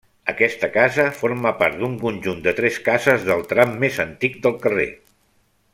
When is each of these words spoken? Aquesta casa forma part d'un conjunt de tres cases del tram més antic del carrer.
Aquesta 0.31 0.69
casa 0.77 1.03
forma 1.17 1.51
part 1.59 1.77
d'un 1.81 1.93
conjunt 2.05 2.41
de 2.47 2.55
tres 2.61 2.81
cases 2.89 3.27
del 3.29 3.45
tram 3.53 3.77
més 3.85 4.01
antic 4.07 4.41
del 4.47 4.57
carrer. 4.65 4.93